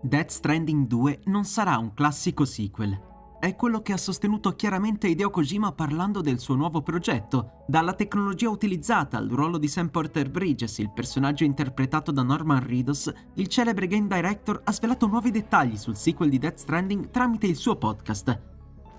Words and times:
Death 0.00 0.30
Stranding 0.30 0.86
2 0.86 1.22
non 1.24 1.44
sarà 1.44 1.76
un 1.76 1.92
classico 1.92 2.44
sequel. 2.44 3.06
È 3.40 3.56
quello 3.56 3.82
che 3.82 3.92
ha 3.92 3.96
sostenuto 3.96 4.54
chiaramente 4.54 5.08
Hideo 5.08 5.28
Kojima 5.28 5.72
parlando 5.72 6.20
del 6.20 6.38
suo 6.38 6.54
nuovo 6.54 6.82
progetto. 6.82 7.64
Dalla 7.66 7.94
tecnologia 7.94 8.48
utilizzata 8.48 9.16
al 9.16 9.28
ruolo 9.28 9.58
di 9.58 9.66
Sam 9.66 9.88
Porter 9.88 10.30
Bridges, 10.30 10.78
il 10.78 10.92
personaggio 10.92 11.42
interpretato 11.42 12.12
da 12.12 12.22
Norman 12.22 12.64
Reedus, 12.64 13.12
il 13.34 13.48
celebre 13.48 13.88
game 13.88 14.06
director 14.06 14.60
ha 14.62 14.72
svelato 14.72 15.08
nuovi 15.08 15.32
dettagli 15.32 15.76
sul 15.76 15.96
sequel 15.96 16.30
di 16.30 16.38
Death 16.38 16.58
Stranding 16.58 17.10
tramite 17.10 17.48
il 17.48 17.56
suo 17.56 17.74
podcast. 17.74 18.40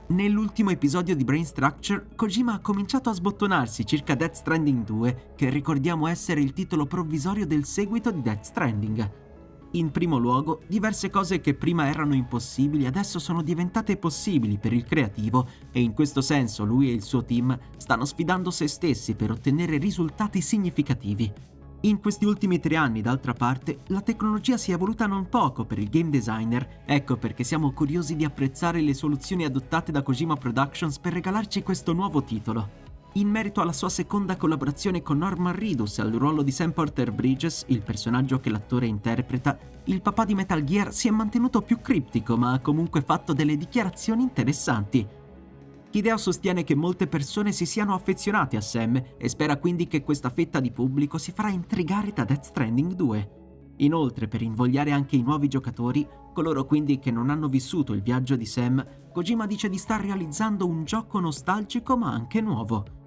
Nell'ultimo 0.07 0.71
episodio 0.71 1.16
di 1.16 1.23
Brain 1.23 1.45
Structure, 1.45 2.07
Kojima 2.13 2.55
ha 2.55 2.59
cominciato 2.59 3.09
a 3.09 3.13
sbottonarsi 3.13 3.86
circa 3.86 4.16
Death 4.16 4.34
Stranding 4.34 4.84
2, 4.84 5.34
che 5.36 5.50
ricordiamo 5.50 6.07
essere 6.07 6.41
il 6.41 6.52
titolo 6.52 6.86
provvisorio 6.86 7.47
del 7.47 7.63
seguito 7.63 8.11
di 8.11 8.21
Death 8.21 8.43
Stranding. 8.43 9.27
In 9.73 9.91
primo 9.91 10.17
luogo, 10.17 10.61
diverse 10.65 11.11
cose 11.11 11.41
che 11.41 11.54
prima 11.54 11.87
erano 11.87 12.15
impossibili 12.15 12.87
adesso 12.87 13.19
sono 13.19 13.43
diventate 13.43 13.97
possibili 13.97 14.57
per 14.57 14.73
il 14.73 14.83
creativo 14.83 15.47
e 15.71 15.79
in 15.79 15.93
questo 15.93 16.21
senso 16.21 16.64
lui 16.64 16.89
e 16.89 16.93
il 16.93 17.04
suo 17.04 17.23
team 17.23 17.55
stanno 17.78 18.05
sfidando 18.05 18.50
se 18.50 18.68
stessi 18.68 19.14
per 19.14 19.29
ottenere 19.29 19.78
risultati 19.78 20.42
significativi. 20.42 21.32
In 21.82 22.00
questi 22.00 22.25
ultimi 22.25 22.59
tre 22.59 22.78
anni, 22.78 23.01
d'altra 23.01 23.33
parte, 23.33 23.82
la 23.87 24.01
tecnologia 24.01 24.57
si 24.57 24.71
è 24.71 24.73
evoluta 24.73 25.05
non 25.05 25.29
poco 25.29 25.65
per 25.65 25.78
il 25.78 25.87
game 25.87 26.09
designer, 26.09 26.81
ecco 26.86 27.15
perché 27.15 27.43
siamo 27.43 27.71
curiosi 27.71 28.15
di 28.15 28.25
apprezzare 28.25 28.81
le 28.81 28.95
soluzioni 28.95 29.45
adottate 29.45 29.92
da 29.92 30.01
Kojima 30.01 30.36
Productions 30.36 30.97
per 30.97 31.14
regalarci 31.14 31.61
questo 31.61 31.93
nuovo 31.93 32.23
titolo. 32.23 32.89
In 33.13 33.27
merito 33.27 33.59
alla 33.59 33.73
sua 33.73 33.89
seconda 33.89 34.38
collaborazione 34.38 35.02
con 35.02 35.17
Norman 35.17 35.55
Reedus 35.55 35.97
al 35.97 36.11
ruolo 36.11 36.44
di 36.44 36.52
Sam 36.52 36.73
Porter 36.73 37.11
Bridges, 37.11 37.63
il 37.69 37.81
personaggio 37.81 38.39
che 38.39 38.52
l'attore 38.52 38.86
interpreta, 38.86 39.58
il 39.86 40.03
papà 40.03 40.25
di 40.25 40.36
Metal 40.36 40.63
Gear 40.63 40.94
si 40.94 41.08
è 41.08 41.11
mantenuto 41.11 41.64
più 41.64 41.81
criptico 41.81 42.38
ma 42.38 42.53
ha 42.53 42.59
comunque 42.59 43.02
fatto 43.02 43.33
delle 43.33 43.58
dichiarazioni 43.58 44.22
interessanti. 44.22 45.08
Hideo 45.89 46.17
sostiene 46.17 46.64
che 46.64 46.75
molte 46.75 47.08
persone 47.08 47.52
si 47.52 47.66
siano 47.66 47.95
affezionate 47.95 48.58
a 48.58 48.61
Sam 48.61 49.02
e 49.17 49.28
spera 49.28 49.58
quindi 49.58 49.88
che 49.88 50.03
questa 50.03 50.30
fetta 50.30 50.59
di 50.59 50.69
pubblico 50.69 51.17
si 51.17 51.31
farà 51.31 51.50
intrigare 51.50 52.14
da 52.14 52.25
Death 52.25 52.44
Stranding 52.44 52.94
2. 52.94 53.31
Inoltre, 53.78 54.28
per 54.28 54.44
invogliare 54.44 54.91
anche 54.91 55.16
i 55.16 55.23
nuovi 55.23 55.47
giocatori, 55.47 56.08
coloro 56.31 56.64
quindi 56.66 57.00
che 57.00 57.09
non 57.09 57.31
hanno 57.31 57.47
vissuto 57.47 57.94
il 57.94 58.03
viaggio 58.03 58.36
di 58.36 58.45
Sam, 58.45 58.86
Kojima 59.12 59.47
dice 59.47 59.67
di 59.67 59.78
star 59.78 60.02
realizzando 60.02 60.67
un 60.67 60.84
gioco 60.84 61.19
nostalgico 61.19 61.97
ma 61.97 62.12
anche 62.12 62.39
nuovo. 62.39 62.97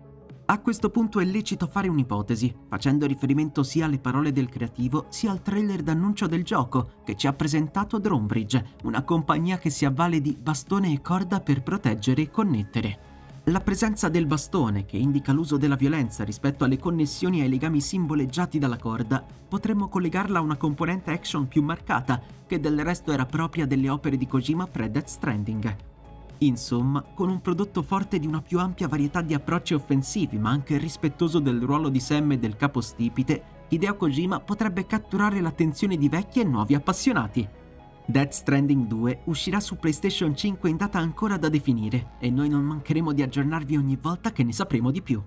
A 0.53 0.61
questo 0.61 0.91
punto 0.91 1.19
è 1.19 1.25
lecito 1.25 1.67
fare 1.67 1.89
un'ipotesi, 1.89 2.55
facendo 2.69 3.07
riferimento 3.07 3.63
sia 3.63 3.87
alle 3.87 3.99
parole 3.99 4.33
del 4.33 4.51
creativo 4.51 5.07
sia 5.09 5.31
al 5.31 5.41
trailer 5.41 5.81
d'annuncio 5.81 6.27
del 6.27 6.45
gioco 6.45 7.01
che 7.07 7.17
ci 7.17 7.27
ha 7.27 7.33
presentato 7.33 7.99
Dronebridge, 7.99 8.75
una 8.83 9.03
compagnia 9.03 9.57
che 9.57 9.71
si 9.71 9.87
avvale 9.87 10.21
di 10.21 10.37
bastone 10.39 10.93
e 10.93 11.01
corda 11.01 11.41
per 11.41 11.63
proteggere 11.63 12.21
e 12.21 12.31
connettere. 12.31 12.99
La 13.45 13.61
presenza 13.61 14.11
del 14.11 14.27
bastone, 14.27 14.85
che 14.85 14.99
indica 14.99 15.33
l'uso 15.33 15.57
della 15.57 15.75
violenza 15.75 16.23
rispetto 16.23 16.65
alle 16.65 16.79
connessioni 16.79 17.41
e 17.41 17.45
ai 17.45 17.49
legami 17.49 17.81
simboleggiati 17.81 18.59
dalla 18.59 18.77
corda, 18.77 19.25
potremmo 19.49 19.89
collegarla 19.89 20.39
a 20.39 20.43
una 20.43 20.59
componente 20.59 21.13
action 21.13 21.49
più 21.49 21.63
marcata, 21.63 22.21
che 22.47 22.61
del 22.61 22.85
resto 22.85 23.11
era 23.11 23.25
propria 23.25 23.65
delle 23.65 23.89
opere 23.89 24.19
di 24.19 24.27
Kojima 24.27 24.67
pre-Death 24.67 25.09
Stranding. 25.09 25.77
Insomma, 26.43 27.03
con 27.03 27.29
un 27.29 27.41
prodotto 27.41 27.83
forte 27.83 28.19
di 28.19 28.27
una 28.27 28.43
più 28.43 28.59
ampia 28.59 28.89
varietà 28.89 29.21
di 29.21 29.33
approcci 29.33 29.75
offensivi, 29.75 30.39
ma 30.39 30.51
anche 30.51 30.77
rispettoso 30.77 31.39
del 31.39 31.61
ruolo 31.61 31.89
di 31.89 32.01
Sam 32.01 32.33
e 32.33 32.39
del 32.39 32.57
capostipite, 32.57 33.43
Hideo 33.69 33.95
Kojima 33.95 34.41
potrebbe 34.41 34.85
catturare 34.85 35.41
l'attenzione 35.41 35.97
di 35.97 36.09
vecchi 36.09 36.41
e 36.41 36.45
nuovi 36.45 36.75
appassionati. 36.75 37.49
Death 38.05 38.33
Stranding 38.33 38.87
2 38.87 39.21
uscirà 39.27 39.61
su 39.61 39.77
PlayStation 39.77 40.35
5 40.35 40.69
in 40.69 40.77
data 40.77 40.99
ancora 40.99 41.37
da 41.37 41.49
definire 41.49 42.15
e 42.19 42.29
noi 42.31 42.49
non 42.49 42.65
mancheremo 42.65 43.13
di 43.13 43.23
aggiornarvi 43.23 43.77
ogni 43.77 43.97
volta 44.01 44.33
che 44.33 44.43
ne 44.43 44.53
sapremo 44.53 44.91
di 44.91 45.01
più. 45.01 45.23